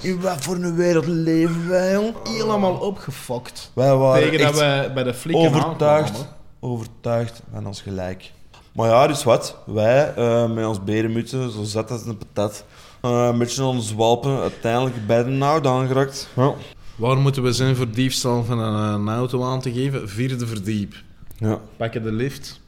In 0.02 0.22
wat 0.22 0.42
voor 0.44 0.56
een 0.56 0.76
wereld 0.76 1.06
leven 1.08 1.70
wij, 1.70 1.92
jong? 1.92 2.14
Helemaal 2.24 2.74
opgefokt. 2.74 3.72
Wij 3.74 3.96
waren 3.96 4.30
Tegen 4.30 4.46
dat 4.46 4.58
wij 4.58 4.94
bij 4.94 5.04
de 5.04 5.14
flikken 5.14 5.48
overtuigd, 5.48 6.26
overtuigd 6.60 7.42
van 7.54 7.68
ons 7.68 7.82
gelijk. 7.82 8.32
Maar 8.72 8.90
ja, 8.90 9.08
dus 9.08 9.24
wat? 9.24 9.56
Wij 9.66 10.14
eh, 10.14 10.52
met 10.52 10.66
ons 10.66 10.84
berenmutsen, 10.84 11.52
zo 11.52 11.64
zat 11.64 11.92
als 11.92 12.06
een 12.06 12.18
patat, 12.18 12.64
eh, 13.02 13.30
een 13.32 13.38
beetje 13.38 13.62
aan 13.62 13.68
ons 13.68 13.94
walpen, 13.94 14.40
uiteindelijk 14.40 15.08
bij 15.08 15.24
de 15.24 15.30
nauw 15.30 15.64
aangeraakt. 15.64 16.30
Ja. 16.36 16.54
Waar 16.96 17.18
moeten 17.18 17.44
we 17.44 17.54
zijn 17.54 17.76
voor 17.76 17.92
diefstal 17.92 18.44
van 18.44 18.60
een, 18.60 18.74
een 18.74 19.10
auto 19.16 19.44
aan 19.44 19.62
te 19.62 19.74
geven? 19.74 20.10
Vierde 20.10 20.48
verdiep. 20.48 20.96
ja. 21.38 21.60
Pakken 21.78 22.04
de 22.04 22.12
lift. 22.12 22.60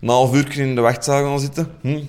Een 0.00 0.08
half 0.08 0.34
uur 0.34 0.58
in 0.58 0.74
de 0.74 0.80
wachtzaal 0.80 1.24
gaan 1.24 1.40
zitten. 1.40 1.70
Hm. 1.80 2.02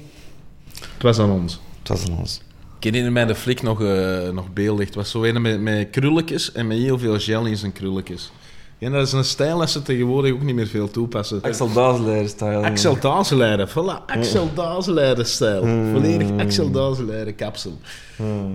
Het 0.94 1.01
was 1.01 1.20
aan 1.20 1.30
ons. 1.30 1.60
Het 1.80 1.88
was 1.88 2.10
aan 2.10 2.18
ons. 2.18 2.42
Ik 2.77 2.84
herinner 2.84 3.12
mij 3.12 3.25
de 3.25 3.36
flik 3.36 3.62
nog, 3.62 3.82
eh 3.82 4.30
nog 4.30 4.53
beeldig. 4.53 4.86
Het 4.86 4.96
was 4.96 5.10
zo 5.10 5.24
een 5.24 5.42
met, 5.42 5.62
met 5.62 5.89
krulletjes 5.89 6.51
en 6.51 6.68
met 6.68 6.77
heel 6.77 7.00
veel 7.00 7.20
gel 7.20 7.46
in 7.46 7.58
zijn 7.58 7.72
krulletjes. 7.72 8.32
En 8.83 8.91
dat 8.91 9.07
is 9.07 9.13
een 9.13 9.23
stijl 9.23 9.57
dat 9.57 9.69
ze 9.69 9.81
tegenwoordig 9.81 10.33
ook 10.33 10.41
niet 10.41 10.55
meer 10.55 10.67
veel 10.67 10.91
toepassen. 10.91 11.41
Axel 11.41 11.73
Dazeleider 11.73 12.29
style. 12.29 12.63
Axel 12.63 12.99
Dazeleider, 12.99 13.69
voilà. 13.69 14.05
Axel 14.05 14.53
Dazeleider 14.53 15.25
stijl. 15.25 15.61
Volledig 15.91 16.27
Axel 16.37 16.71
Dazeleider 16.71 17.33
kapsel. 17.33 17.79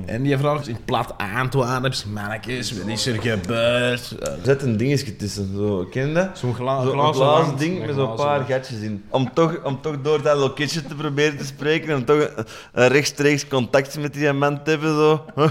En 0.07 0.23
die 0.23 0.39
vraagt 0.39 0.69
in 0.69 0.77
plat 0.85 1.15
Antwerps, 1.37 2.05
mannetjes, 2.05 2.73
wat 2.79 2.87
is 2.87 3.07
er 3.07 3.21
gebeurd? 3.21 4.15
Zit 4.43 4.63
een 4.63 4.77
dingetje 4.77 5.17
tussen, 5.17 5.51
zo, 5.57 5.89
ken 5.91 6.09
je 6.09 6.15
dat? 6.15 6.39
Zo'n 6.39 6.55
gla 6.55 6.81
glazen 7.13 7.57
ding 7.57 7.87
met 7.87 7.95
zo'n 7.95 8.15
paar 8.15 8.45
gatjes 8.45 8.81
in. 8.81 9.05
Om 9.09 9.33
toch, 9.35 9.65
om 9.65 9.81
toch 9.81 9.97
door 10.03 10.23
dat 10.23 10.37
loketje 10.37 10.83
te 10.83 10.95
proberen 10.95 11.37
te 11.37 11.45
spreken 11.45 11.95
en 11.95 12.05
toch 12.05 12.31
een 12.73 12.89
rechtstreeks 12.89 13.49
contact 13.49 13.99
met 13.99 14.15
die 14.15 14.33
man 14.33 14.63
te 14.63 14.71
hebben. 14.71 14.95
Zo. 14.95 15.25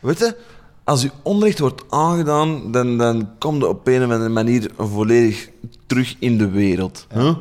Weet 0.00 0.18
je, 0.18 0.36
als 0.84 1.04
u 1.04 1.10
onrecht 1.22 1.58
wordt 1.58 1.82
aangedaan, 1.90 2.72
dan, 2.72 2.98
dan 2.98 3.30
kom 3.38 3.58
je 3.58 3.68
op 3.68 3.86
een 3.86 4.04
of 4.04 4.10
andere 4.10 4.28
manier 4.28 4.70
volledig 4.78 5.48
terug 5.86 6.16
in 6.18 6.38
de 6.38 6.48
wereld. 6.48 7.06
Huh? 7.12 7.34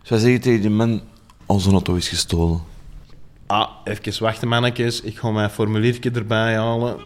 Dus 0.00 0.10
wij 0.10 0.18
zeggen 0.18 0.40
tegen 0.40 0.60
die 0.60 0.70
man, 0.70 1.02
onze 1.46 1.70
auto 1.70 1.94
is 1.94 2.08
gestolen. 2.08 2.60
Ah, 3.46 3.68
even 3.84 4.22
wachten 4.22 4.48
mannetjes. 4.48 5.00
Ik 5.00 5.18
ga 5.18 5.30
mijn 5.30 5.50
formuliertje 5.50 6.10
erbij 6.10 6.56
halen. 6.56 6.96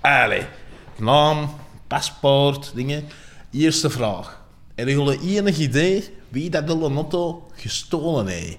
Allee. 0.00 0.42
Naam, 0.96 1.50
paspoort, 1.86 2.72
dingen. 2.74 3.04
Eerste 3.50 3.90
vraag. 3.90 4.42
Hebben 4.74 4.94
jullie 4.94 5.38
enig 5.38 5.58
idee 5.58 6.04
wie 6.28 6.50
dat 6.50 6.66
de 6.66 6.78
auto 6.80 7.46
gestolen 7.54 8.26
heeft? 8.26 8.58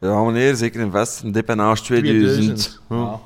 Ja, 0.00 0.22
meneer, 0.22 0.54
zeker 0.54 0.80
en 0.80 0.90
vast. 0.90 1.22
Een 1.22 1.32
depanage 1.32 1.82
2000. 1.82 2.80
Ja. 2.88 3.20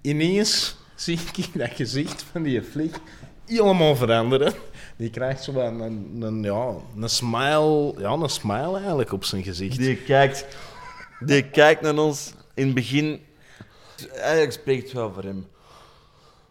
Ineens 0.00 0.76
zie 0.94 1.18
ik 1.36 1.48
dat 1.54 1.70
gezicht 1.70 2.24
van 2.32 2.42
die 2.42 2.62
flik 2.62 3.00
helemaal 3.46 3.96
veranderen. 3.96 4.52
Die 4.96 5.10
krijgt 5.10 5.44
zo 5.44 5.52
een, 5.52 5.80
een, 5.80 6.22
een, 6.22 6.42
ja, 6.42 6.74
een 6.96 7.08
smile, 7.08 7.94
ja, 7.98 8.12
een 8.12 8.28
smile 8.28 8.76
eigenlijk 8.76 9.12
op 9.12 9.24
zijn 9.24 9.42
gezicht. 9.42 9.78
Die 9.78 9.96
kijkt, 9.96 10.46
die 11.20 11.50
kijkt 11.50 11.80
naar 11.80 11.98
ons 11.98 12.32
in 12.54 12.64
het 12.66 12.74
begin. 12.74 13.20
Eigenlijk 14.14 14.52
spreekt 14.52 14.82
het 14.82 14.92
wel 14.92 15.12
voor 15.12 15.22
hem. 15.22 15.46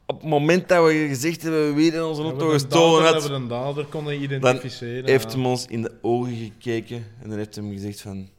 Op 0.05 0.21
het 0.21 0.29
moment 0.29 0.69
dat 0.69 0.86
we 0.86 1.05
gezegd 1.07 1.41
hebben, 1.41 1.75
wie 1.75 1.91
in 1.91 2.03
onze 2.03 2.21
auto 2.21 2.50
gestolen 2.50 3.03
Dat 3.03 3.13
had, 3.13 3.27
we 3.27 3.33
een 3.33 3.47
dader 3.47 3.86
konden 3.86 4.13
dan 4.13 4.24
identificeren. 4.24 5.09
heeft 5.09 5.31
ja. 5.31 5.38
hem 5.38 5.45
ons 5.45 5.65
in 5.65 5.81
de 5.81 5.91
ogen 6.01 6.36
gekeken 6.36 7.05
en 7.21 7.29
dan 7.29 7.38
heeft 7.38 7.55
hij 7.55 7.63
hem 7.63 7.74
gezegd 7.74 8.01
van... 8.01 8.29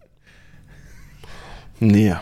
Nee. 1.79 2.15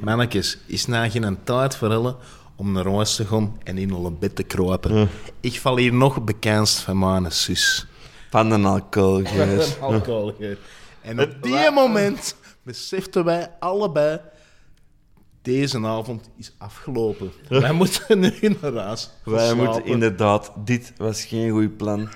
Mannetjes, 0.00 0.58
is 0.66 0.86
nou 0.86 1.10
geen 1.10 1.38
tijd 1.44 1.76
voor 1.76 1.88
hullen 1.88 2.16
om 2.56 2.72
naar 2.72 2.86
huis 2.86 3.16
te 3.16 3.24
gaan 3.24 3.58
en 3.64 3.78
in 3.78 3.90
hun 3.90 4.18
bed 4.18 4.36
te 4.36 4.42
kruipen. 4.42 5.08
Ik 5.40 5.60
val 5.60 5.76
hier 5.76 5.92
nog 5.92 6.24
bekendst 6.24 6.78
van 6.78 6.98
mijn 6.98 7.32
zus. 7.32 7.86
Van 8.30 8.50
een 8.50 8.64
alcoholgeur. 8.64 9.62
Een 9.62 9.80
alcoholgeur. 9.80 10.58
En 11.02 11.20
op 11.20 11.36
die 11.42 11.70
moment 11.70 12.36
beseften 12.62 13.24
wij 13.24 13.50
allebei... 13.60 14.20
Deze 15.42 15.86
avond 15.86 16.30
is 16.36 16.54
afgelopen. 16.58 17.32
Wij 17.48 17.72
moeten 17.72 18.18
nu 18.18 18.56
naar 18.60 18.74
huis. 18.74 19.10
Wij 19.24 19.46
Slapen. 19.46 19.64
moeten 19.64 19.84
inderdaad... 19.84 20.52
Dit 20.64 20.92
was 20.96 21.24
geen 21.24 21.50
goed 21.50 21.76
plan. 21.76 22.08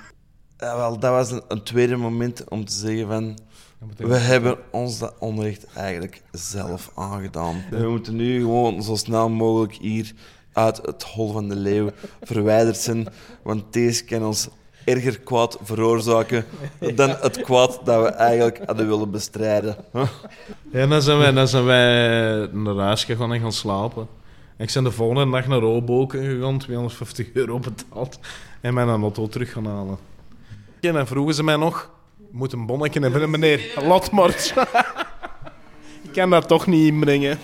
Ja, 0.56 0.76
wel, 0.76 0.98
dat 0.98 1.10
was 1.10 1.30
een, 1.30 1.42
een 1.48 1.62
tweede 1.62 1.96
moment 1.96 2.48
om 2.48 2.64
te 2.64 2.72
zeggen 2.72 3.06
van... 3.06 3.38
We 3.96 4.16
hebben 4.16 4.58
ons 4.70 4.98
dat 4.98 5.14
onrecht 5.18 5.66
eigenlijk 5.74 6.22
zelf 6.32 6.90
aangedaan. 6.94 7.64
We 7.70 7.88
moeten 7.88 8.16
nu 8.16 8.40
gewoon 8.40 8.82
zo 8.82 8.96
snel 8.96 9.28
mogelijk 9.28 9.72
hier 9.72 10.12
uit 10.52 10.76
het 10.86 11.02
hol 11.02 11.32
van 11.32 11.48
de 11.48 11.56
leeuw 11.56 11.90
verwijderd 12.22 12.76
zijn. 12.76 13.08
Want 13.42 13.72
deze 13.72 14.04
kan 14.04 14.24
ons 14.24 14.48
erger 14.84 15.20
kwaad 15.20 15.58
veroorzaken 15.62 16.44
dan 16.94 17.10
het 17.20 17.40
kwaad 17.40 17.80
dat 17.84 18.02
we 18.02 18.08
eigenlijk 18.08 18.60
hadden 18.66 18.88
willen 18.88 19.10
bestrijden. 19.10 19.76
Ja, 20.72 20.86
dan 20.86 21.02
zijn 21.02 21.18
wij, 21.18 21.32
dan 21.32 21.48
zijn 21.48 21.64
wij 21.64 22.46
naar 22.52 22.76
huis 22.76 23.04
gegaan 23.04 23.32
en 23.32 23.40
gaan 23.40 23.52
slapen. 23.52 24.08
Ik 24.56 24.70
ben 24.74 24.84
de 24.84 24.90
volgende 24.90 25.30
dag 25.30 25.46
naar 25.46 25.58
Roboken 25.58 26.24
gegaan, 26.24 26.58
250 26.58 27.32
euro 27.32 27.58
betaald. 27.58 28.18
En 28.60 28.74
mijn 28.74 28.88
auto 28.88 29.28
terug 29.28 29.52
gaan 29.52 29.66
halen. 29.66 29.98
En 30.80 30.92
dan 30.92 31.06
vroegen 31.06 31.34
ze 31.34 31.42
mij 31.42 31.56
nog... 31.56 31.96
"Je 32.30 32.36
moet 32.36 32.52
een 32.52 32.66
bonnetje 32.66 33.00
hebben, 33.00 33.30
meneer. 33.30 33.72
Latmart. 33.82 34.54
Ik 36.02 36.12
kan 36.12 36.30
dat 36.30 36.48
toch 36.48 36.66
niet 36.66 36.86
inbrengen. 36.88 37.38